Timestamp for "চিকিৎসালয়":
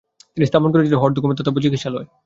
1.65-2.07